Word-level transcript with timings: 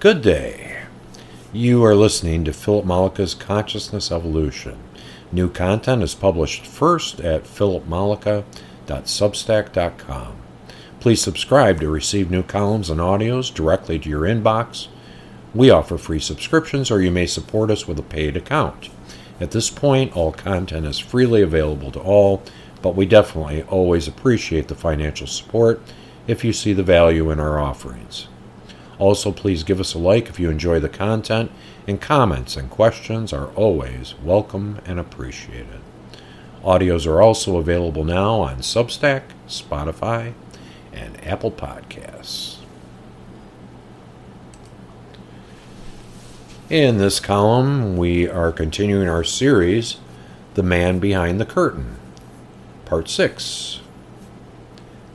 Good 0.00 0.22
day. 0.22 0.84
You 1.52 1.84
are 1.84 1.94
listening 1.94 2.46
to 2.46 2.54
Philip 2.54 2.86
Mollica's 2.86 3.34
Consciousness 3.34 4.10
Evolution. 4.10 4.78
New 5.30 5.50
content 5.50 6.02
is 6.02 6.14
published 6.14 6.64
first 6.64 7.20
at 7.20 7.44
philipmollica.substack.com. 7.44 10.36
Please 10.98 11.20
subscribe 11.20 11.78
to 11.80 11.90
receive 11.90 12.30
new 12.30 12.42
columns 12.42 12.88
and 12.88 13.00
audios 13.00 13.52
directly 13.52 13.98
to 13.98 14.08
your 14.08 14.22
inbox. 14.22 14.88
We 15.54 15.68
offer 15.68 15.98
free 15.98 16.20
subscriptions, 16.20 16.90
or 16.90 17.02
you 17.02 17.10
may 17.10 17.26
support 17.26 17.70
us 17.70 17.86
with 17.86 17.98
a 17.98 18.02
paid 18.02 18.34
account. 18.34 18.88
At 19.40 19.50
this 19.50 19.68
point, 19.68 20.16
all 20.16 20.32
content 20.32 20.86
is 20.86 20.98
freely 20.98 21.42
available 21.42 21.90
to 21.90 22.00
all, 22.00 22.42
but 22.80 22.96
we 22.96 23.04
definitely 23.04 23.62
always 23.64 24.08
appreciate 24.08 24.68
the 24.68 24.74
financial 24.74 25.26
support 25.26 25.82
if 26.26 26.44
you 26.44 26.54
see 26.54 26.72
the 26.72 26.82
value 26.82 27.30
in 27.30 27.38
our 27.38 27.58
offerings. 27.58 28.28
Also, 28.98 29.32
please 29.32 29.64
give 29.64 29.80
us 29.80 29.94
a 29.94 29.98
like 29.98 30.28
if 30.28 30.38
you 30.38 30.50
enjoy 30.50 30.78
the 30.78 30.88
content, 30.88 31.50
and 31.86 32.00
comments 32.00 32.56
and 32.56 32.70
questions 32.70 33.32
are 33.32 33.48
always 33.54 34.14
welcome 34.22 34.80
and 34.84 35.00
appreciated. 35.00 35.80
Audios 36.62 37.06
are 37.06 37.20
also 37.20 37.56
available 37.56 38.04
now 38.04 38.40
on 38.40 38.58
Substack, 38.58 39.22
Spotify, 39.48 40.32
and 40.92 41.24
Apple 41.26 41.50
Podcasts. 41.50 42.58
In 46.70 46.98
this 46.98 47.20
column, 47.20 47.96
we 47.96 48.28
are 48.28 48.52
continuing 48.52 49.08
our 49.08 49.24
series, 49.24 49.98
The 50.54 50.62
Man 50.62 51.00
Behind 51.00 51.40
the 51.40 51.44
Curtain, 51.44 51.96
Part 52.84 53.08
6 53.08 53.80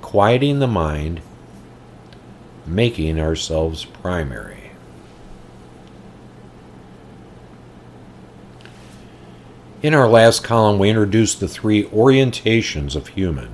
Quieting 0.01 0.59
the 0.59 0.67
Mind 0.67 1.21
making 2.67 3.19
ourselves 3.19 3.85
primary. 3.85 4.67
In 9.83 9.93
our 9.93 10.09
last 10.09 10.43
column, 10.43 10.79
we 10.79 10.89
introduced 10.89 11.39
the 11.39 11.47
three 11.47 11.83
orientations 11.85 12.95
of 12.95 13.09
human 13.09 13.49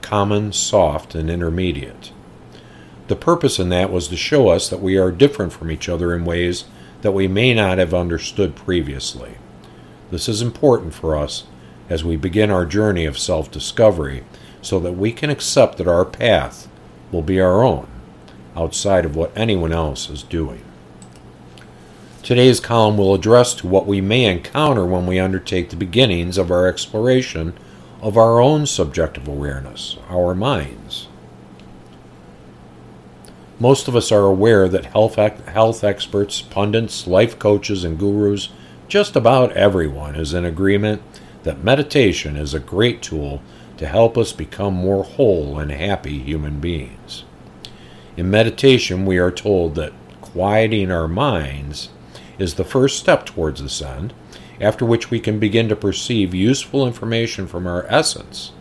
common, 0.00 0.52
soft, 0.52 1.14
and 1.14 1.30
intermediate. 1.30 2.12
The 3.08 3.16
purpose 3.16 3.58
in 3.58 3.70
that 3.70 3.90
was 3.90 4.08
to 4.08 4.16
show 4.16 4.48
us 4.48 4.68
that 4.68 4.82
we 4.82 4.98
are 4.98 5.10
different 5.10 5.52
from 5.52 5.70
each 5.70 5.88
other 5.88 6.14
in 6.14 6.26
ways 6.26 6.64
that 7.00 7.12
we 7.12 7.26
may 7.26 7.54
not 7.54 7.78
have 7.78 7.94
understood 7.94 8.54
previously. 8.54 9.36
This 10.10 10.28
is 10.28 10.42
important 10.42 10.92
for 10.92 11.16
us 11.16 11.44
as 11.88 12.04
we 12.04 12.16
begin 12.16 12.50
our 12.50 12.66
journey 12.66 13.06
of 13.06 13.18
self 13.18 13.50
discovery 13.50 14.24
so 14.60 14.78
that 14.80 14.92
we 14.92 15.12
can 15.12 15.30
accept 15.30 15.78
that 15.78 15.88
our 15.88 16.04
path 16.04 16.68
will 17.10 17.22
be 17.22 17.40
our 17.40 17.62
own 17.64 17.86
outside 18.56 19.04
of 19.04 19.16
what 19.16 19.36
anyone 19.36 19.72
else 19.72 20.08
is 20.08 20.22
doing. 20.22 20.64
Today's 22.22 22.58
column 22.58 22.96
will 22.96 23.14
address 23.14 23.52
to 23.54 23.66
what 23.66 23.86
we 23.86 24.00
may 24.00 24.24
encounter 24.24 24.86
when 24.86 25.06
we 25.06 25.18
undertake 25.18 25.70
the 25.70 25.76
beginnings 25.76 26.38
of 26.38 26.50
our 26.50 26.66
exploration 26.66 27.52
of 28.00 28.16
our 28.16 28.40
own 28.40 28.66
subjective 28.66 29.28
awareness, 29.28 29.96
our 30.08 30.34
minds. 30.34 31.08
Most 33.60 33.88
of 33.88 33.96
us 33.96 34.10
are 34.10 34.26
aware 34.26 34.68
that 34.68 34.86
health, 34.86 35.14
health 35.14 35.84
experts, 35.84 36.42
pundits, 36.42 37.06
life 37.06 37.38
coaches, 37.38 37.84
and 37.84 37.98
gurus, 37.98 38.50
just 38.88 39.16
about 39.16 39.52
everyone 39.52 40.16
is 40.16 40.34
in 40.34 40.44
agreement 40.44 41.02
that 41.44 41.62
meditation 41.62 42.36
is 42.36 42.52
a 42.52 42.60
great 42.60 43.02
tool 43.02 43.42
to 43.76 43.86
help 43.86 44.18
us 44.18 44.32
become 44.32 44.74
more 44.74 45.04
whole 45.04 45.58
and 45.58 45.70
happy 45.70 46.18
human 46.18 46.60
beings. 46.60 47.24
In 48.16 48.30
meditation, 48.30 49.06
we 49.06 49.18
are 49.18 49.30
told 49.30 49.74
that 49.74 49.92
quieting 50.20 50.90
our 50.90 51.08
minds 51.08 51.88
is 52.38 52.54
the 52.54 52.64
first 52.64 52.98
step 52.98 53.26
towards 53.26 53.62
this 53.62 53.82
end, 53.82 54.12
after 54.60 54.84
which 54.84 55.10
we 55.10 55.18
can 55.18 55.38
begin 55.38 55.68
to 55.68 55.76
perceive 55.76 56.34
useful 56.34 56.86
information 56.86 57.46
from 57.46 57.66
our 57.66 57.86
essence 57.88 58.52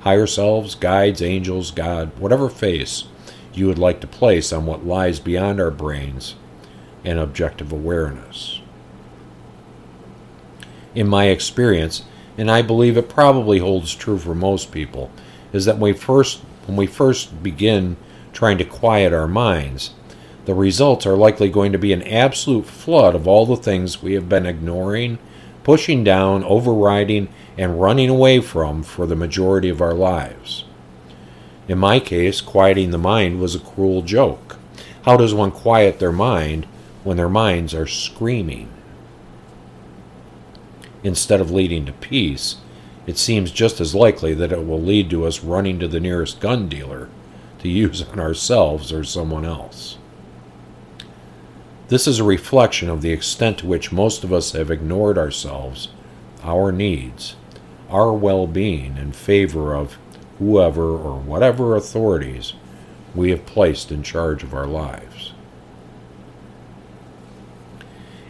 higher 0.00 0.26
selves, 0.26 0.76
guides, 0.76 1.20
angels, 1.20 1.72
God, 1.72 2.16
whatever 2.20 2.48
face 2.48 3.06
you 3.52 3.66
would 3.66 3.78
like 3.78 4.00
to 4.00 4.06
place 4.06 4.52
on 4.52 4.64
what 4.64 4.86
lies 4.86 5.18
beyond 5.18 5.60
our 5.60 5.72
brains 5.72 6.36
and 7.04 7.18
objective 7.18 7.72
awareness. 7.72 8.60
In 10.94 11.08
my 11.08 11.24
experience, 11.24 12.04
and 12.38 12.48
I 12.48 12.62
believe 12.62 12.96
it 12.96 13.08
probably 13.08 13.58
holds 13.58 13.96
true 13.96 14.18
for 14.18 14.32
most 14.32 14.70
people, 14.70 15.10
is 15.52 15.64
that 15.64 15.78
when 15.78 15.92
we 15.92 15.98
first, 15.98 16.38
when 16.66 16.76
we 16.76 16.86
first 16.86 17.42
begin 17.42 17.96
trying 18.36 18.58
to 18.58 18.64
quiet 18.66 19.14
our 19.14 19.26
minds, 19.26 19.92
the 20.44 20.52
results 20.52 21.06
are 21.06 21.16
likely 21.16 21.48
going 21.48 21.72
to 21.72 21.78
be 21.78 21.94
an 21.94 22.02
absolute 22.02 22.66
flood 22.66 23.14
of 23.14 23.26
all 23.26 23.46
the 23.46 23.56
things 23.56 24.02
we 24.02 24.12
have 24.12 24.28
been 24.28 24.44
ignoring, 24.44 25.18
pushing 25.64 26.04
down, 26.04 26.44
overriding, 26.44 27.28
and 27.56 27.80
running 27.80 28.10
away 28.10 28.38
from 28.38 28.82
for 28.82 29.06
the 29.06 29.16
majority 29.16 29.70
of 29.70 29.80
our 29.80 29.94
lives. 29.94 30.64
In 31.66 31.78
my 31.78 31.98
case, 31.98 32.42
quieting 32.42 32.90
the 32.90 32.98
mind 32.98 33.40
was 33.40 33.54
a 33.54 33.58
cruel 33.58 34.02
joke. 34.02 34.58
How 35.06 35.16
does 35.16 35.32
one 35.32 35.50
quiet 35.50 35.98
their 35.98 36.12
mind 36.12 36.66
when 37.04 37.16
their 37.16 37.30
minds 37.30 37.72
are 37.72 37.86
screaming? 37.86 38.68
Instead 41.02 41.40
of 41.40 41.50
leading 41.50 41.86
to 41.86 41.92
peace, 41.92 42.56
it 43.06 43.16
seems 43.16 43.50
just 43.50 43.80
as 43.80 43.94
likely 43.94 44.34
that 44.34 44.52
it 44.52 44.66
will 44.66 44.80
lead 44.80 45.08
to 45.08 45.24
us 45.24 45.42
running 45.42 45.78
to 45.78 45.88
the 45.88 46.00
nearest 46.00 46.38
gun 46.38 46.68
dealer 46.68 47.08
to 47.60 47.68
use 47.68 48.02
on 48.02 48.20
ourselves 48.20 48.92
or 48.92 49.04
someone 49.04 49.44
else. 49.44 49.98
This 51.88 52.06
is 52.06 52.18
a 52.18 52.24
reflection 52.24 52.88
of 52.90 53.00
the 53.00 53.12
extent 53.12 53.58
to 53.58 53.66
which 53.66 53.92
most 53.92 54.24
of 54.24 54.32
us 54.32 54.52
have 54.52 54.70
ignored 54.70 55.16
ourselves, 55.16 55.88
our 56.42 56.72
needs, 56.72 57.36
our 57.88 58.12
well 58.12 58.46
being 58.46 58.96
in 58.96 59.12
favor 59.12 59.74
of 59.74 59.96
whoever 60.38 60.96
or 60.96 61.16
whatever 61.18 61.76
authorities 61.76 62.54
we 63.14 63.30
have 63.30 63.46
placed 63.46 63.92
in 63.92 64.02
charge 64.02 64.42
of 64.42 64.52
our 64.52 64.66
lives. 64.66 65.32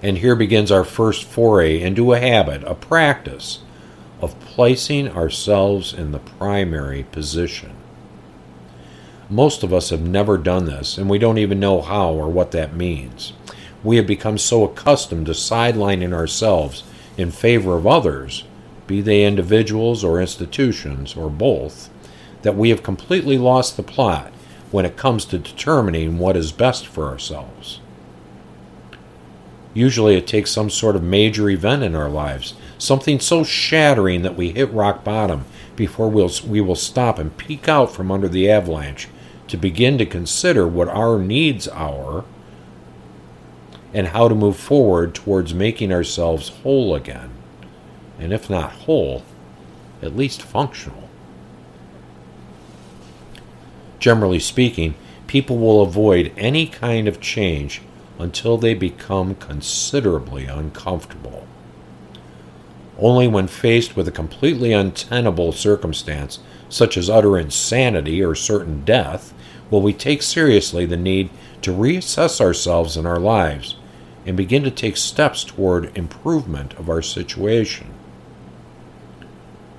And 0.03 0.19
here 0.19 0.37
begins 0.37 0.71
our 0.71 0.85
first 0.85 1.25
foray 1.25 1.81
into 1.81 2.13
a 2.13 2.21
habit, 2.21 2.63
a 2.65 2.75
practice 2.75 3.61
of 4.21 4.39
placing 4.41 5.09
ourselves 5.09 5.93
in 5.93 6.13
the 6.13 6.19
primary 6.19 7.05
position. 7.05 7.73
Most 9.29 9.65
of 9.65 9.73
us 9.73 9.91
have 9.91 10.03
never 10.03 10.39
done 10.39 10.67
this, 10.67 10.97
and 10.97 11.11
we 11.11 11.19
don't 11.19 11.39
even 11.39 11.59
know 11.59 11.83
how 11.83 12.13
or 12.13 12.29
what 12.29 12.53
that 12.53 12.77
means. 12.77 13.33
We 13.83 13.97
have 13.97 14.07
become 14.07 14.39
so 14.39 14.63
accustomed 14.63 15.27
to 15.27 15.33
sidelining 15.33 16.13
ourselves 16.13 16.85
in 17.17 17.33
favor 17.33 17.77
of 17.77 17.89
others, 17.89 18.45
be 18.87 19.01
they 19.01 19.25
individuals 19.25 20.05
or 20.05 20.21
institutions 20.21 21.17
or 21.17 21.29
both, 21.29 21.91
that 22.43 22.57
we 22.57 22.71
have 22.71 22.85
completely 22.85 23.37
lost 23.37 23.77
the 23.77 23.83
plot 23.83 24.33
when 24.71 24.85
it 24.85 24.97
comes 24.97 25.25
to 25.25 25.39
determining 25.39 26.19
what 26.19 26.37
is 26.37 26.53
best 26.53 26.87
for 26.87 27.07
ourselves. 27.07 27.81
Usually 29.75 30.15
it 30.15 30.29
takes 30.29 30.53
some 30.53 30.71
sort 30.71 30.95
of 30.95 31.03
major 31.03 31.51
event 31.51 31.83
in 31.83 31.97
our 31.97 32.09
lives, 32.09 32.55
something 32.79 33.19
so 33.19 33.43
shattering 33.43 34.23
that 34.23 34.37
we 34.37 34.53
hit 34.53 34.73
rock 34.73 35.03
bottom 35.03 35.45
before 35.75 36.09
we'll, 36.09 36.31
we 36.47 36.61
will 36.61 36.77
stop 36.77 37.19
and 37.19 37.37
peek 37.37 37.69
out 37.69 37.93
from 37.93 38.13
under 38.13 38.29
the 38.29 38.49
avalanche 38.49 39.09
to 39.49 39.57
begin 39.57 39.99
to 39.99 40.07
consider 40.07 40.67
what 40.67 40.89
our 40.89 41.19
needs 41.19 41.69
are 41.69 42.25
and 43.95 44.09
how 44.09 44.29
to 44.29 44.35
move 44.35 44.57
forward 44.57 45.15
towards 45.15 45.55
making 45.55 45.93
ourselves 45.93 46.49
whole 46.49 46.95
again. 46.95 47.31
And 48.19 48.33
if 48.33 48.51
not 48.51 48.73
whole, 48.73 49.23
at 50.03 50.17
least 50.17 50.43
functional. 50.43 51.09
Generally 53.99 54.41
speaking, 54.41 54.95
people 55.27 55.59
will 55.59 55.83
avoid 55.83 56.33
any 56.37 56.67
kind 56.67 57.09
of 57.09 57.21
change 57.21 57.83
until 58.19 58.57
they 58.57 58.75
become 58.75 59.35
considerably 59.35 60.47
uncomfortable. 60.47 61.47
Only 62.99 63.29
when 63.29 63.47
faced 63.47 63.97
with 63.97 64.09
a 64.09 64.13
completely 64.13 64.73
untenable 64.73 65.53
circumstance, 65.53 66.39
such 66.69 66.97
as 66.97 67.11
utter 67.11 67.39
insanity 67.39 68.23
or 68.23 68.35
certain 68.35 68.85
death, 68.85 69.35
will 69.71 69.83
we 69.83 69.93
take 69.93 70.23
seriously 70.23 70.87
the 70.87 70.97
need 70.97 71.31
to 71.63 71.73
reassess 71.73 72.41
ourselves 72.41 72.97
and 72.97 73.07
our 73.07 73.19
lives 73.19 73.77
and 74.25 74.37
begin 74.37 74.63
to 74.65 74.71
take 74.71 74.97
steps 74.97 75.45
toward 75.45 75.97
improvement 75.97 76.75
of 76.75 76.89
our 76.89 77.03
situation. 77.03 77.93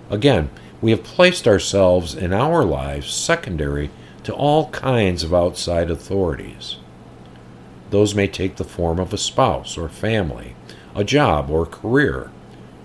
Again, 0.09 0.49
we 0.81 0.91
have 0.91 1.03
placed 1.03 1.47
ourselves 1.47 2.15
in 2.15 2.31
our 2.31 2.63
lives 2.63 3.13
secondary 3.13 3.89
to 4.23 4.33
all 4.33 4.69
kinds 4.69 5.23
of 5.23 5.33
outside 5.33 5.89
authorities. 5.89 6.77
Those 7.89 8.15
may 8.15 8.27
take 8.27 8.55
the 8.55 8.63
form 8.63 8.99
of 8.99 9.13
a 9.13 9.17
spouse 9.17 9.77
or 9.77 9.89
family, 9.89 10.55
a 10.95 11.03
job 11.03 11.49
or 11.49 11.65
career, 11.65 12.31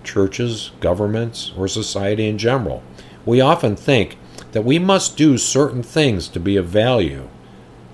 churches, 0.05 0.73
governments, 0.81 1.53
or 1.57 1.69
society 1.69 2.27
in 2.27 2.39
general. 2.39 2.83
We 3.25 3.41
often 3.41 3.77
think 3.77 4.19
that 4.53 4.65
we 4.65 4.79
must 4.79 5.17
do 5.17 5.37
certain 5.37 5.83
things 5.83 6.29
to 6.29 6.41
be 6.41 6.57
of 6.57 6.67
value, 6.67 7.29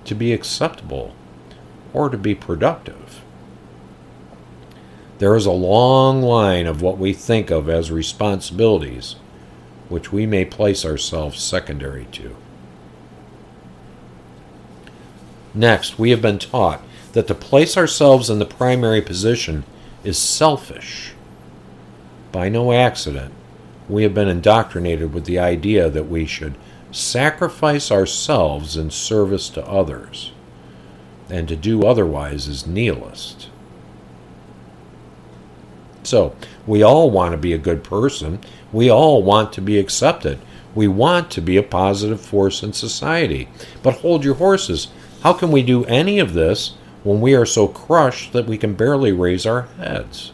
to 0.04 0.14
be 0.14 0.32
acceptable, 0.32 1.14
or 1.92 2.08
to 2.08 2.18
be 2.18 2.34
productive. 2.34 3.22
There 5.18 5.34
is 5.34 5.46
a 5.46 5.52
long 5.52 6.22
line 6.22 6.66
of 6.66 6.82
what 6.82 6.98
we 6.98 7.12
think 7.12 7.50
of 7.50 7.68
as 7.68 7.90
responsibilities, 7.90 9.16
which 9.88 10.12
we 10.12 10.26
may 10.26 10.44
place 10.44 10.84
ourselves 10.84 11.40
secondary 11.40 12.06
to. 12.12 12.36
Next, 15.54 15.98
we 15.98 16.10
have 16.10 16.22
been 16.22 16.38
taught 16.38 16.82
that 17.12 17.26
to 17.26 17.34
place 17.34 17.76
ourselves 17.76 18.30
in 18.30 18.38
the 18.38 18.44
primary 18.46 19.00
position 19.00 19.64
is 20.04 20.18
selfish. 20.18 21.14
By 22.30 22.48
no 22.48 22.72
accident, 22.72 23.32
we 23.88 24.02
have 24.02 24.14
been 24.14 24.28
indoctrinated 24.28 25.14
with 25.14 25.24
the 25.24 25.38
idea 25.38 25.88
that 25.88 26.08
we 26.08 26.26
should 26.26 26.54
sacrifice 26.90 27.90
ourselves 27.90 28.76
in 28.76 28.90
service 28.90 29.48
to 29.50 29.66
others, 29.66 30.32
and 31.30 31.48
to 31.48 31.56
do 31.56 31.84
otherwise 31.84 32.48
is 32.48 32.66
nihilist. 32.66 33.48
So, 36.02 36.34
we 36.66 36.82
all 36.82 37.10
want 37.10 37.32
to 37.32 37.38
be 37.38 37.52
a 37.52 37.58
good 37.58 37.84
person. 37.84 38.40
We 38.72 38.90
all 38.90 39.22
want 39.22 39.52
to 39.54 39.60
be 39.60 39.78
accepted. 39.78 40.38
We 40.74 40.88
want 40.88 41.30
to 41.32 41.42
be 41.42 41.56
a 41.56 41.62
positive 41.62 42.20
force 42.20 42.62
in 42.62 42.72
society. 42.72 43.48
But 43.82 43.98
hold 43.98 44.24
your 44.24 44.36
horses. 44.36 44.88
How 45.22 45.32
can 45.32 45.50
we 45.50 45.62
do 45.62 45.84
any 45.84 46.18
of 46.18 46.32
this 46.32 46.74
when 47.04 47.20
we 47.20 47.34
are 47.34 47.44
so 47.44 47.68
crushed 47.68 48.32
that 48.32 48.46
we 48.46 48.56
can 48.56 48.74
barely 48.74 49.12
raise 49.12 49.44
our 49.44 49.62
heads? 49.78 50.32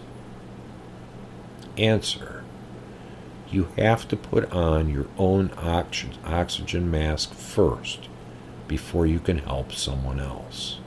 Answer 1.77 2.34
you 3.55 3.69
have 3.77 4.09
to 4.09 4.17
put 4.17 4.51
on 4.53 4.91
your 4.91 5.07
own 5.17 5.51
oxygen 5.57 6.91
mask 6.91 7.33
first 7.33 8.09
before 8.67 9.07
you 9.07 9.21
can 9.21 9.39
help 9.39 9.73
someone 9.73 10.21
else. 10.21 10.79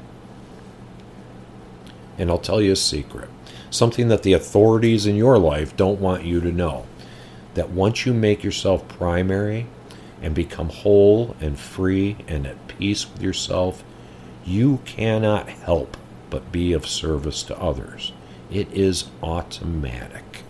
And 2.18 2.30
I'll 2.30 2.38
tell 2.38 2.62
you 2.62 2.72
a 2.72 2.76
secret 2.76 3.30
something 3.70 4.08
that 4.08 4.24
the 4.24 4.34
authorities 4.34 5.06
in 5.06 5.16
your 5.16 5.38
life 5.38 5.76
don't 5.76 6.00
want 6.00 6.24
you 6.24 6.40
to 6.42 6.52
know. 6.52 6.86
That 7.54 7.70
once 7.70 8.06
you 8.06 8.14
make 8.14 8.44
yourself 8.44 8.88
primary 8.88 9.68
and 10.22 10.34
become 10.34 10.70
whole 10.70 11.36
and 11.42 11.60
free 11.60 12.18
and 12.28 12.46
at 12.46 12.68
peace 12.68 13.12
with 13.12 13.22
yourself, 13.22 13.84
you 14.46 14.80
cannot 14.86 15.50
help 15.50 15.98
but 16.30 16.52
be 16.52 16.74
of 16.74 16.88
service 16.88 17.44
to 17.44 17.60
others. 17.60 18.14
It 18.52 18.72
is 18.72 19.06
automatic. 19.22 20.44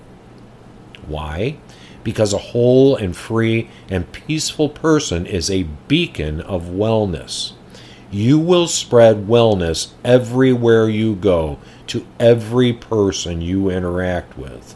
Why? 1.07 1.57
Because 2.03 2.33
a 2.33 2.37
whole 2.37 2.95
and 2.95 3.15
free 3.15 3.69
and 3.89 4.11
peaceful 4.11 4.69
person 4.69 5.25
is 5.25 5.49
a 5.49 5.63
beacon 5.87 6.41
of 6.41 6.63
wellness. 6.65 7.53
You 8.11 8.39
will 8.39 8.67
spread 8.67 9.27
wellness 9.27 9.91
everywhere 10.03 10.89
you 10.89 11.15
go 11.15 11.59
to 11.87 12.05
every 12.19 12.73
person 12.73 13.41
you 13.41 13.69
interact 13.69 14.37
with. 14.37 14.75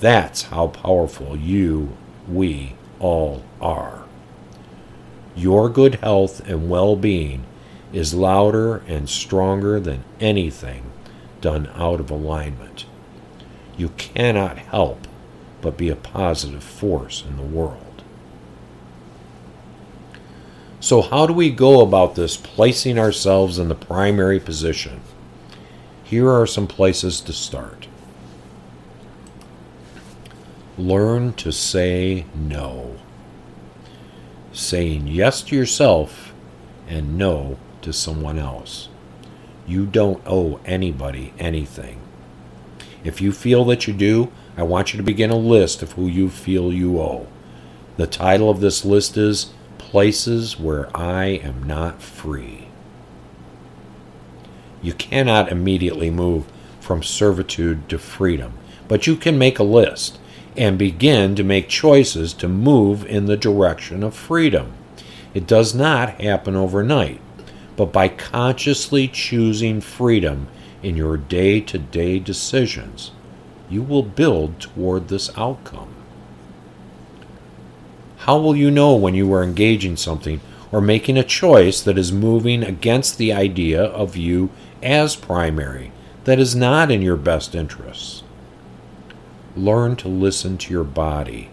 That's 0.00 0.42
how 0.42 0.68
powerful 0.68 1.36
you, 1.36 1.96
we 2.28 2.74
all 3.00 3.42
are. 3.60 4.04
Your 5.34 5.68
good 5.68 5.96
health 5.96 6.46
and 6.48 6.68
well 6.68 6.96
being 6.96 7.44
is 7.92 8.14
louder 8.14 8.78
and 8.86 9.08
stronger 9.08 9.80
than 9.80 10.04
anything 10.20 10.84
done 11.40 11.68
out 11.74 12.00
of 12.00 12.10
alignment. 12.10 12.86
You 13.76 13.90
cannot 13.90 14.58
help 14.58 15.07
but 15.60 15.76
be 15.76 15.88
a 15.88 15.96
positive 15.96 16.62
force 16.62 17.24
in 17.28 17.36
the 17.36 17.42
world. 17.42 18.02
So, 20.80 21.02
how 21.02 21.26
do 21.26 21.32
we 21.32 21.50
go 21.50 21.80
about 21.80 22.14
this 22.14 22.36
placing 22.36 22.98
ourselves 22.98 23.58
in 23.58 23.68
the 23.68 23.74
primary 23.74 24.38
position? 24.38 25.00
Here 26.04 26.30
are 26.30 26.46
some 26.46 26.66
places 26.66 27.20
to 27.22 27.32
start. 27.32 27.88
Learn 30.78 31.32
to 31.34 31.50
say 31.50 32.26
no. 32.34 32.96
Saying 34.52 35.08
yes 35.08 35.42
to 35.42 35.56
yourself 35.56 36.32
and 36.88 37.18
no 37.18 37.58
to 37.82 37.92
someone 37.92 38.38
else. 38.38 38.88
You 39.66 39.84
don't 39.84 40.22
owe 40.24 40.60
anybody 40.64 41.34
anything. 41.38 42.00
If 43.04 43.20
you 43.20 43.32
feel 43.32 43.64
that 43.66 43.86
you 43.86 43.92
do, 43.92 44.32
I 44.58 44.64
want 44.64 44.92
you 44.92 44.96
to 44.96 45.04
begin 45.04 45.30
a 45.30 45.36
list 45.36 45.84
of 45.84 45.92
who 45.92 46.08
you 46.08 46.28
feel 46.28 46.72
you 46.72 47.00
owe. 47.00 47.28
The 47.96 48.08
title 48.08 48.50
of 48.50 48.58
this 48.58 48.84
list 48.84 49.16
is 49.16 49.52
Places 49.78 50.58
Where 50.58 50.90
I 50.96 51.26
Am 51.26 51.62
Not 51.62 52.02
Free. 52.02 52.66
You 54.82 54.94
cannot 54.94 55.52
immediately 55.52 56.10
move 56.10 56.44
from 56.80 57.04
servitude 57.04 57.88
to 57.88 58.00
freedom, 58.00 58.54
but 58.88 59.06
you 59.06 59.14
can 59.14 59.38
make 59.38 59.60
a 59.60 59.62
list 59.62 60.18
and 60.56 60.76
begin 60.76 61.36
to 61.36 61.44
make 61.44 61.68
choices 61.68 62.32
to 62.34 62.48
move 62.48 63.06
in 63.06 63.26
the 63.26 63.36
direction 63.36 64.02
of 64.02 64.12
freedom. 64.12 64.72
It 65.34 65.46
does 65.46 65.72
not 65.72 66.20
happen 66.20 66.56
overnight, 66.56 67.20
but 67.76 67.92
by 67.92 68.08
consciously 68.08 69.06
choosing 69.06 69.80
freedom 69.80 70.48
in 70.82 70.96
your 70.96 71.16
day 71.16 71.60
to 71.60 71.78
day 71.78 72.18
decisions, 72.18 73.12
you 73.70 73.82
will 73.82 74.02
build 74.02 74.60
toward 74.60 75.08
this 75.08 75.30
outcome. 75.36 75.94
How 78.18 78.38
will 78.38 78.56
you 78.56 78.70
know 78.70 78.94
when 78.94 79.14
you 79.14 79.32
are 79.32 79.42
engaging 79.42 79.96
something 79.96 80.40
or 80.72 80.80
making 80.80 81.16
a 81.16 81.24
choice 81.24 81.80
that 81.80 81.96
is 81.98 82.12
moving 82.12 82.62
against 82.62 83.16
the 83.16 83.32
idea 83.32 83.82
of 83.82 84.16
you 84.16 84.50
as 84.82 85.16
primary, 85.16 85.92
that 86.24 86.38
is 86.38 86.54
not 86.54 86.90
in 86.90 87.00
your 87.00 87.16
best 87.16 87.54
interests? 87.54 88.22
Learn 89.56 89.96
to 89.96 90.08
listen 90.08 90.58
to 90.58 90.72
your 90.72 90.84
body. 90.84 91.50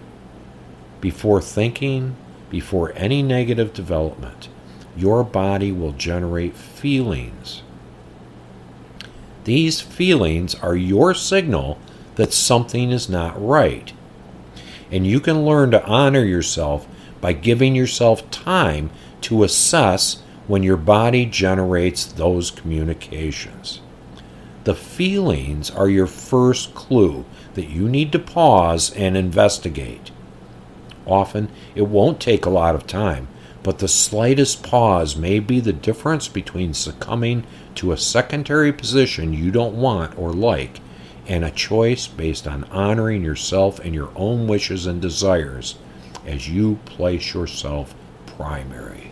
Before 1.02 1.42
thinking, 1.42 2.16
before 2.50 2.94
any 2.96 3.22
negative 3.22 3.74
development, 3.74 4.50
your 4.98 5.24
body 5.24 5.72
will 5.72 5.92
generate 5.92 6.56
feelings. 6.56 7.62
These 9.44 9.82
feelings 9.82 10.56
are 10.56 10.76
your 10.76 11.14
signal 11.14 11.80
that 12.16 12.34
something 12.34 12.92
is 12.92 13.10
not 13.10 13.42
right. 13.42 13.94
And 14.92 15.06
you 15.06 15.20
can 15.20 15.46
learn 15.46 15.72
to 15.72 15.86
honor 15.86 16.24
yourself 16.24 16.88
by 17.22 17.34
giving 17.34 17.76
yourself 17.76 18.30
time 18.32 18.90
to 19.22 19.44
assess 19.44 20.22
when 20.48 20.64
your 20.64 20.78
body 20.78 21.26
generates 21.26 22.06
those 22.06 22.52
communications. 22.52 23.82
The 24.64 24.76
feelings 24.76 25.70
are 25.70 25.90
your 25.90 26.08
first 26.08 26.74
clue 26.74 27.26
that 27.54 27.70
you 27.70 27.90
need 27.90 28.12
to 28.12 28.20
pause 28.20 28.92
and 28.94 29.18
investigate. 29.18 30.12
Often, 31.06 31.50
it 31.76 31.84
won't 31.84 32.20
take 32.20 32.46
a 32.46 32.52
lot 32.52 32.76
of 32.76 32.88
time, 32.88 33.28
but 33.64 33.80
the 33.80 33.88
slightest 33.88 34.64
pause 34.64 35.16
may 35.16 35.40
be 35.40 35.60
the 35.60 35.74
difference 35.74 36.28
between 36.28 36.74
succumbing 36.74 37.46
to 37.76 37.92
a 37.92 37.98
secondary 37.98 38.72
position 38.72 39.34
you 39.34 39.52
don't 39.52 39.76
want 39.76 40.18
or 40.18 40.32
like 40.34 40.80
and 41.28 41.44
a 41.44 41.52
choice 41.52 42.08
based 42.08 42.48
on 42.48 42.64
honoring 42.66 43.24
yourself 43.24 43.80
and 43.80 43.94
your 43.94 44.12
own 44.16 44.48
wishes 44.48 44.86
and 44.86 45.02
desires 45.02 45.76
as 46.26 46.50
you 46.50 46.80
place 46.86 47.34
yourself 47.34 47.96
primary. 48.26 49.12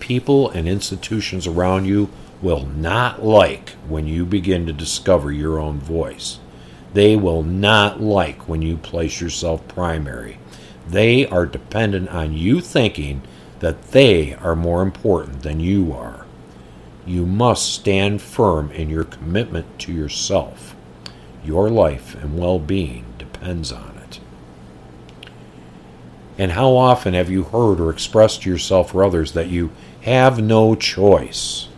People 0.00 0.50
and 0.50 0.68
institutions 0.68 1.46
around 1.46 1.84
you 1.84 2.08
will 2.40 2.66
not 2.66 3.24
like 3.24 3.70
when 3.88 4.06
you 4.06 4.24
begin 4.24 4.66
to 4.66 4.72
discover 4.72 5.32
your 5.32 5.58
own 5.58 5.78
voice. 5.78 6.38
They 6.94 7.16
will 7.16 7.42
not 7.42 8.00
like 8.00 8.48
when 8.48 8.62
you 8.62 8.76
place 8.76 9.20
yourself 9.20 9.66
primary. 9.68 10.38
They 10.86 11.26
are 11.26 11.46
dependent 11.46 12.08
on 12.10 12.32
you 12.32 12.60
thinking 12.60 13.22
that 13.58 13.90
they 13.90 14.34
are 14.34 14.54
more 14.54 14.82
important 14.82 15.42
than 15.42 15.60
you 15.60 15.92
are 15.92 16.25
you 17.06 17.24
must 17.24 17.72
stand 17.72 18.20
firm 18.20 18.70
in 18.72 18.90
your 18.90 19.04
commitment 19.04 19.78
to 19.78 19.92
yourself. 19.92 20.74
Your 21.44 21.70
life 21.70 22.16
and 22.16 22.36
well 22.36 22.58
being 22.58 23.04
depends 23.16 23.70
on 23.70 23.96
it. 24.04 24.20
And 26.36 26.52
how 26.52 26.76
often 26.76 27.14
have 27.14 27.30
you 27.30 27.44
heard 27.44 27.80
or 27.80 27.90
expressed 27.90 28.42
to 28.42 28.50
yourself 28.50 28.94
or 28.94 29.04
others 29.04 29.32
that 29.32 29.48
you 29.48 29.70
have 30.02 30.42
no 30.42 30.74
choice? 30.74 31.68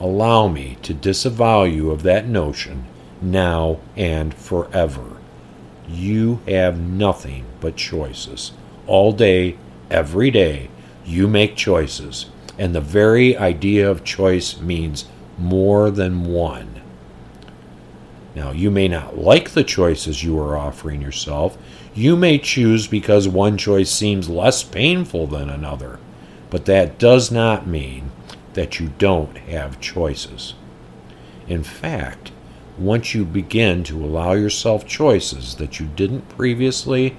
Allow 0.00 0.48
me 0.48 0.76
to 0.82 0.92
disavow 0.92 1.62
you 1.62 1.90
of 1.90 2.02
that 2.02 2.26
notion 2.26 2.86
now 3.22 3.78
and 3.96 4.34
forever. 4.34 5.18
You 5.88 6.40
have 6.48 6.80
nothing 6.80 7.44
but 7.60 7.76
choices. 7.76 8.52
All 8.86 9.12
day, 9.12 9.56
every 9.90 10.30
day, 10.30 10.70
you 11.04 11.28
make 11.28 11.54
choices 11.54 12.26
and 12.60 12.74
the 12.74 12.80
very 12.80 13.34
idea 13.38 13.90
of 13.90 14.04
choice 14.04 14.60
means 14.60 15.06
more 15.38 15.90
than 15.90 16.26
one. 16.26 16.78
Now, 18.34 18.52
you 18.52 18.70
may 18.70 18.86
not 18.86 19.16
like 19.16 19.52
the 19.52 19.64
choices 19.64 20.22
you 20.22 20.38
are 20.38 20.58
offering 20.58 21.00
yourself. 21.00 21.56
You 21.94 22.16
may 22.16 22.36
choose 22.36 22.86
because 22.86 23.26
one 23.26 23.56
choice 23.56 23.90
seems 23.90 24.28
less 24.28 24.62
painful 24.62 25.26
than 25.26 25.48
another, 25.48 25.98
but 26.50 26.66
that 26.66 26.98
does 26.98 27.30
not 27.30 27.66
mean 27.66 28.12
that 28.52 28.78
you 28.78 28.92
don't 28.98 29.38
have 29.38 29.80
choices. 29.80 30.52
In 31.48 31.62
fact, 31.62 32.30
once 32.76 33.14
you 33.14 33.24
begin 33.24 33.84
to 33.84 34.04
allow 34.04 34.32
yourself 34.32 34.86
choices 34.86 35.54
that 35.54 35.80
you 35.80 35.86
didn't 35.86 36.28
previously, 36.36 37.16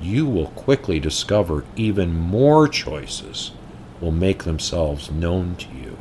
you 0.00 0.24
will 0.24 0.48
quickly 0.48 0.98
discover 0.98 1.62
even 1.76 2.16
more 2.16 2.66
choices 2.66 3.52
will 4.00 4.12
make 4.12 4.44
themselves 4.44 5.10
known 5.10 5.56
to 5.56 5.66
you. 5.68 5.96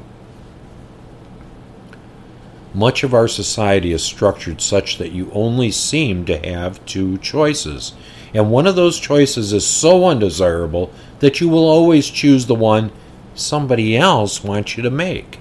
Much 2.73 3.03
of 3.03 3.13
our 3.13 3.27
society 3.27 3.93
is 3.93 4.03
structured 4.03 4.59
such 4.59 4.97
that 4.97 5.13
you 5.13 5.31
only 5.31 5.71
seem 5.71 6.25
to 6.25 6.37
have 6.45 6.85
two 6.85 7.17
choices, 7.19 7.93
and 8.33 8.51
one 8.51 8.67
of 8.67 8.75
those 8.75 8.99
choices 8.99 9.53
is 9.53 9.65
so 9.65 10.05
undesirable 10.05 10.91
that 11.19 11.39
you 11.39 11.47
will 11.47 11.69
always 11.69 12.09
choose 12.09 12.47
the 12.47 12.55
one 12.55 12.91
somebody 13.33 13.95
else 13.95 14.43
wants 14.43 14.75
you 14.75 14.83
to 14.83 14.89
make. 14.89 15.39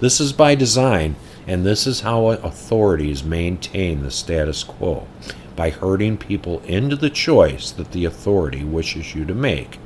This 0.00 0.18
is 0.18 0.32
by 0.32 0.54
design, 0.54 1.16
and 1.46 1.64
this 1.64 1.86
is 1.86 2.00
how 2.00 2.28
authorities 2.28 3.22
maintain 3.22 4.02
the 4.02 4.10
status 4.10 4.64
quo 4.64 5.06
by 5.54 5.70
herding 5.70 6.16
people 6.16 6.60
into 6.60 6.96
the 6.96 7.10
choice 7.10 7.70
that 7.70 7.92
the 7.92 8.06
authority 8.06 8.64
wishes 8.64 9.14
you 9.14 9.26
to 9.26 9.34
make. 9.34 9.78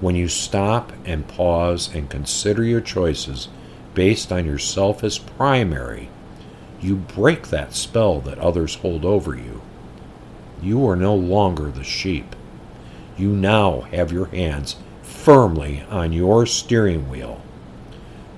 When 0.00 0.14
you 0.14 0.28
stop 0.28 0.92
and 1.04 1.26
pause 1.26 1.92
and 1.94 2.10
consider 2.10 2.62
your 2.62 2.80
choices 2.80 3.48
based 3.94 4.30
on 4.30 4.44
yourself 4.44 5.02
as 5.02 5.18
primary, 5.18 6.10
you 6.80 6.96
break 6.96 7.48
that 7.48 7.74
spell 7.74 8.20
that 8.20 8.38
others 8.38 8.76
hold 8.76 9.04
over 9.04 9.34
you. 9.34 9.62
You 10.62 10.86
are 10.88 10.96
no 10.96 11.14
longer 11.14 11.70
the 11.70 11.84
sheep. 11.84 12.36
You 13.16 13.30
now 13.30 13.82
have 13.92 14.12
your 14.12 14.26
hands 14.26 14.76
firmly 15.02 15.82
on 15.88 16.12
your 16.12 16.44
steering 16.44 17.08
wheel. 17.08 17.42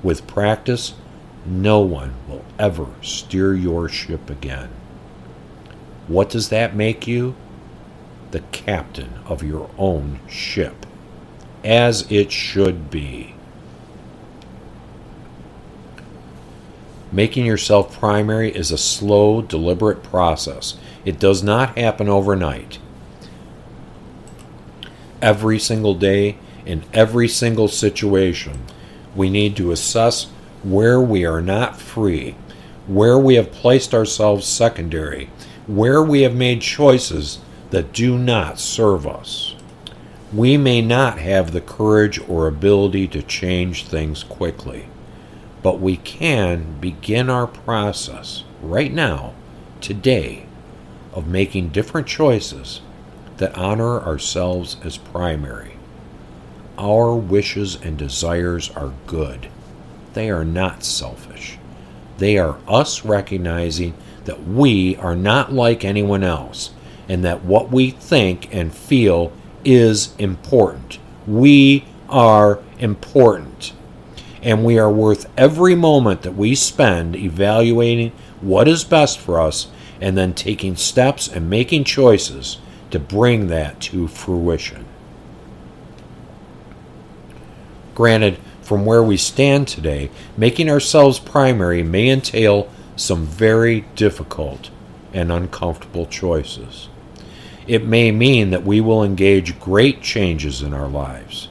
With 0.02 0.26
practice, 0.28 0.94
no 1.44 1.80
one 1.80 2.14
will 2.28 2.44
ever 2.58 2.86
steer 3.02 3.54
your 3.54 3.88
ship 3.88 4.30
again. 4.30 4.70
What 6.06 6.30
does 6.30 6.50
that 6.50 6.76
make 6.76 7.06
you? 7.06 7.34
The 8.30 8.40
captain 8.52 9.14
of 9.26 9.42
your 9.42 9.70
own 9.76 10.20
ship, 10.28 10.86
as 11.64 12.10
it 12.10 12.32
should 12.32 12.90
be. 12.90 13.34
Making 17.10 17.46
yourself 17.46 17.98
primary 17.98 18.50
is 18.54 18.70
a 18.70 18.78
slow, 18.78 19.40
deliberate 19.40 20.02
process. 20.02 20.76
It 21.04 21.18
does 21.18 21.42
not 21.42 21.78
happen 21.78 22.08
overnight. 22.08 22.78
Every 25.22 25.58
single 25.58 25.94
day, 25.94 26.36
in 26.66 26.84
every 26.92 27.28
single 27.28 27.68
situation, 27.68 28.64
we 29.16 29.30
need 29.30 29.56
to 29.56 29.72
assess 29.72 30.24
where 30.62 31.00
we 31.00 31.24
are 31.24 31.40
not 31.40 31.80
free, 31.80 32.36
where 32.86 33.18
we 33.18 33.36
have 33.36 33.52
placed 33.52 33.94
ourselves 33.94 34.46
secondary, 34.46 35.30
where 35.66 36.02
we 36.02 36.22
have 36.22 36.34
made 36.34 36.60
choices 36.60 37.38
that 37.70 37.92
do 37.92 38.18
not 38.18 38.58
serve 38.58 39.06
us. 39.06 39.54
We 40.32 40.58
may 40.58 40.82
not 40.82 41.18
have 41.18 41.52
the 41.52 41.62
courage 41.62 42.20
or 42.28 42.47
ability 42.47 43.08
to 43.08 43.23
change 43.23 43.87
things 43.87 44.23
quickly, 44.23 44.88
but 45.62 45.80
we 45.80 45.97
can 45.97 46.78
begin 46.80 47.30
our 47.30 47.47
process 47.47 48.44
right 48.61 48.92
now, 48.92 49.32
today, 49.80 50.44
of 51.14 51.26
making 51.26 51.70
different 51.70 52.06
choices 52.06 52.82
that 53.38 53.56
honor 53.56 54.00
ourselves 54.00 54.76
as 54.85 54.99
primary. 54.99 55.76
Our 56.76 57.14
wishes 57.14 57.76
and 57.76 57.97
desires 57.97 58.70
are 58.73 58.92
good. 59.06 59.49
They 60.12 60.28
are 60.30 60.44
not 60.44 60.85
selfish. 60.85 61.56
They 62.18 62.37
are 62.37 62.58
us 62.68 63.02
recognizing 63.02 63.94
that 64.26 64.44
we 64.44 64.94
are 64.97 65.16
not 65.16 65.54
like 65.54 65.87
anyone 65.87 66.23
else 66.23 66.70
and 67.08 67.25
that 67.25 67.44
what 67.44 67.70
we 67.70 67.90
think 67.90 68.54
and 68.54 68.75
feel 68.75 69.32
is 69.68 70.14
important. 70.18 70.98
We 71.26 71.84
are 72.08 72.60
important. 72.78 73.75
And 74.42 74.64
we 74.64 74.78
are 74.78 74.90
worth 74.90 75.30
every 75.37 75.75
moment 75.75 76.22
that 76.22 76.34
we 76.34 76.54
spend 76.54 77.14
evaluating 77.14 78.12
what 78.40 78.66
is 78.66 78.82
best 78.82 79.18
for 79.18 79.38
us 79.38 79.68
and 80.00 80.16
then 80.16 80.32
taking 80.32 80.75
steps 80.75 81.28
and 81.28 81.50
making 81.50 81.84
choices 81.84 82.58
to 82.90 82.98
bring 82.98 83.48
that 83.48 83.78
to 83.82 84.08
fruition. 84.08 84.87
Granted, 87.94 88.38
from 88.62 88.87
where 88.87 89.02
we 89.02 89.18
stand 89.18 89.68
today, 89.68 90.10
making 90.37 90.70
ourselves 90.70 91.18
primary 91.18 91.82
may 91.82 92.08
entail 92.08 92.70
some 92.96 93.26
very 93.26 93.82
difficult 93.96 94.70
and 95.12 95.30
uncomfortable 95.30 96.06
choices. 96.06 96.88
It 97.68 97.84
may 97.84 98.10
mean 98.10 98.48
that 98.50 98.64
we 98.64 98.80
will 98.80 99.04
engage 99.04 99.60
great 99.60 100.00
changes 100.00 100.62
in 100.62 100.72
our 100.72 100.88
lives. 100.88 101.48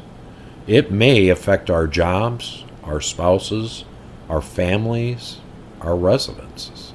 It 0.66 0.92
may 0.92 1.30
affect 1.30 1.70
our 1.70 1.86
jobs, 1.86 2.66
our 2.84 3.00
spouses, 3.00 3.86
our 4.28 4.42
families, 4.42 5.38
our 5.80 5.96
residences. 5.96 6.94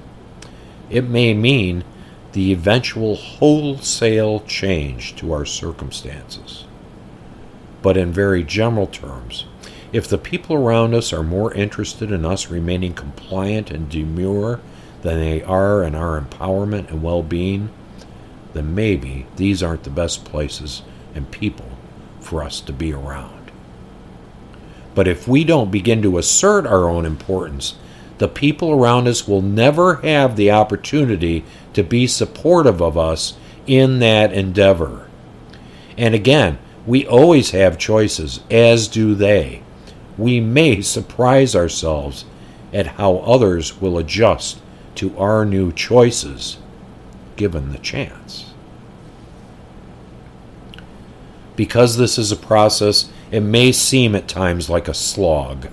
It 0.90 1.08
may 1.08 1.34
mean 1.34 1.84
the 2.32 2.52
eventual 2.52 3.14
wholesale 3.14 4.40
change 4.40 5.14
to 5.16 5.32
our 5.32 5.46
circumstances. 5.46 6.64
But 7.80 7.96
in 7.96 8.12
very 8.12 8.42
general 8.42 8.88
terms, 8.88 9.46
if 9.92 10.08
the 10.08 10.18
people 10.18 10.56
around 10.56 10.94
us 10.94 11.12
are 11.12 11.22
more 11.22 11.54
interested 11.54 12.10
in 12.10 12.24
us 12.24 12.50
remaining 12.50 12.94
compliant 12.94 13.70
and 13.70 13.88
demure 13.88 14.60
than 15.02 15.20
they 15.20 15.42
are 15.42 15.84
in 15.84 15.94
our 15.94 16.20
empowerment 16.20 16.90
and 16.90 17.02
well 17.02 17.22
being, 17.22 17.70
then 18.52 18.74
maybe 18.74 19.26
these 19.36 19.62
aren't 19.62 19.84
the 19.84 19.90
best 19.90 20.24
places 20.24 20.82
and 21.14 21.30
people 21.30 21.68
for 22.20 22.42
us 22.42 22.60
to 22.62 22.72
be 22.72 22.92
around. 22.92 23.50
But 24.94 25.08
if 25.08 25.26
we 25.26 25.44
don't 25.44 25.70
begin 25.70 26.02
to 26.02 26.18
assert 26.18 26.66
our 26.66 26.88
own 26.88 27.06
importance, 27.06 27.76
the 28.18 28.28
people 28.28 28.70
around 28.70 29.08
us 29.08 29.26
will 29.26 29.42
never 29.42 29.96
have 29.96 30.36
the 30.36 30.50
opportunity 30.50 31.44
to 31.72 31.82
be 31.82 32.06
supportive 32.06 32.80
of 32.80 32.98
us 32.98 33.34
in 33.66 33.98
that 34.00 34.32
endeavor. 34.32 35.08
And 35.96 36.14
again, 36.14 36.58
we 36.86 37.06
always 37.06 37.50
have 37.50 37.78
choices, 37.78 38.40
as 38.50 38.88
do 38.88 39.14
they 39.14 39.62
we 40.18 40.40
may 40.40 40.80
surprise 40.82 41.54
ourselves 41.56 42.24
at 42.72 42.86
how 42.86 43.16
others 43.18 43.80
will 43.80 43.98
adjust 43.98 44.58
to 44.94 45.16
our 45.18 45.44
new 45.44 45.72
choices 45.72 46.58
given 47.42 47.72
the 47.72 47.78
chance. 47.78 48.54
Because 51.56 51.96
this 51.96 52.16
is 52.16 52.30
a 52.30 52.36
process, 52.36 53.10
it 53.32 53.40
may 53.40 53.72
seem 53.72 54.14
at 54.14 54.28
times 54.28 54.70
like 54.70 54.86
a 54.86 54.94
slog, 54.94 55.66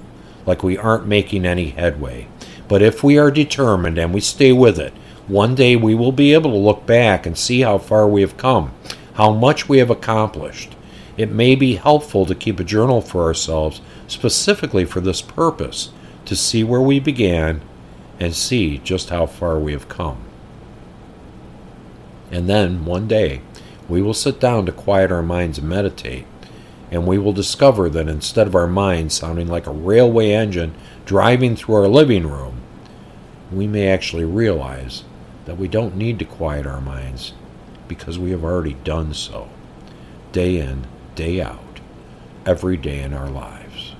like 0.47 0.63
we 0.63 0.79
aren't 0.79 1.05
making 1.05 1.45
any 1.45 1.69
headway. 1.69 2.27
But 2.67 2.81
if 2.81 3.03
we 3.03 3.19
are 3.19 3.29
determined 3.29 3.99
and 3.99 4.11
we 4.11 4.19
stay 4.19 4.51
with 4.51 4.79
it, 4.79 4.93
one 5.27 5.53
day 5.53 5.75
we 5.75 5.93
will 5.93 6.11
be 6.11 6.33
able 6.33 6.49
to 6.49 6.57
look 6.57 6.87
back 6.87 7.27
and 7.27 7.37
see 7.37 7.61
how 7.61 7.77
far 7.77 8.07
we 8.07 8.21
have 8.21 8.35
come, 8.35 8.73
how 9.13 9.31
much 9.31 9.69
we 9.69 9.77
have 9.77 9.91
accomplished. 9.91 10.75
It 11.17 11.29
may 11.29 11.53
be 11.53 11.75
helpful 11.75 12.25
to 12.25 12.33
keep 12.33 12.59
a 12.59 12.63
journal 12.63 12.99
for 12.99 13.25
ourselves 13.25 13.79
specifically 14.07 14.85
for 14.85 15.01
this 15.01 15.21
purpose 15.21 15.91
to 16.25 16.35
see 16.35 16.63
where 16.63 16.81
we 16.81 16.99
began 16.99 17.61
and 18.19 18.33
see 18.33 18.79
just 18.79 19.11
how 19.11 19.27
far 19.27 19.59
we 19.59 19.71
have 19.71 19.87
come. 19.87 20.28
And 22.31 22.49
then 22.49 22.85
one 22.85 23.07
day 23.07 23.41
we 23.87 24.01
will 24.01 24.13
sit 24.13 24.39
down 24.39 24.65
to 24.65 24.71
quiet 24.71 25.11
our 25.11 25.23
minds 25.23 25.57
and 25.57 25.67
meditate, 25.67 26.25
and 26.91 27.07
we 27.07 27.17
will 27.17 27.33
discover 27.33 27.89
that 27.89 28.07
instead 28.07 28.47
of 28.47 28.55
our 28.55 28.67
minds 28.67 29.15
sounding 29.15 29.47
like 29.47 29.65
a 29.65 29.71
railway 29.71 30.31
engine 30.31 30.75
driving 31.05 31.55
through 31.55 31.75
our 31.75 31.87
living 31.87 32.27
room, 32.27 32.61
we 33.51 33.65
may 33.65 33.87
actually 33.87 34.25
realize 34.25 35.03
that 35.45 35.57
we 35.57 35.67
don't 35.67 35.95
need 35.95 36.19
to 36.19 36.25
quiet 36.25 36.67
our 36.67 36.81
minds 36.81 37.33
because 37.87 38.19
we 38.19 38.29
have 38.29 38.43
already 38.43 38.73
done 38.83 39.13
so, 39.13 39.49
day 40.31 40.59
in, 40.59 40.85
day 41.15 41.41
out, 41.41 41.79
every 42.45 42.77
day 42.77 43.01
in 43.01 43.13
our 43.13 43.29
lives. 43.29 43.95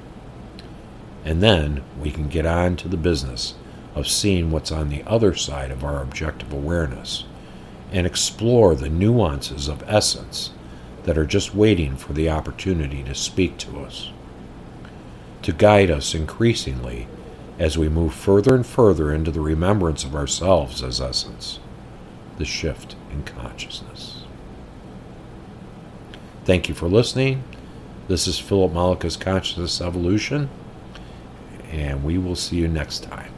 And 1.26 1.42
then 1.42 1.84
we 2.00 2.12
can 2.12 2.28
get 2.28 2.46
on 2.46 2.76
to 2.78 2.88
the 2.88 2.98
business 2.98 3.56
of 3.96 4.08
seeing 4.08 4.52
what's 4.52 4.72
on 4.72 4.90
the 4.90 5.04
other 5.08 5.34
side 5.34 5.72
of 5.72 5.84
our 5.84 6.02
objective 6.02 6.54
awareness 6.54 7.26
and 7.92 8.06
explore 8.06 8.76
the 8.76 8.90
nuances 8.90 9.68
of 9.68 9.84
essence 9.88 10.52
that 11.04 11.18
are 11.18 11.26
just 11.26 11.56
waiting 11.56 11.96
for 11.96 12.14
the 12.14 12.30
opportunity 12.30 13.04
to 13.04 13.16
speak 13.16 13.58
to 13.58 13.80
us, 13.80 14.12
to 15.42 15.52
guide 15.52 15.90
us 15.90 16.14
increasingly 16.14 17.08
as 17.58 17.78
we 17.78 17.90
move 17.90 18.14
further 18.14 18.56
and 18.56 18.66
further 18.66 19.12
into 19.14 19.32
the 19.32 19.42
remembrance 19.42 20.04
of 20.04 20.16
ourselves 20.16 20.84
as 20.84 21.02
essence, 21.02 21.60
the 22.38 22.46
shift 22.46 22.96
in 23.12 23.24
consciousness. 23.24 24.24
Thank 26.46 26.70
you 26.70 26.76
for 26.76 26.88
listening 26.88 27.44
This 28.08 28.28
is 28.28 28.40
Philip 28.40 28.72
Mollica's 28.74 29.16
Consciousness 29.16 29.82
Evolution, 29.82 30.50
and 31.72 32.04
we 32.04 32.18
will 32.18 32.36
see 32.36 32.56
you 32.56 32.68
next 32.68 33.04
time. 33.04 33.32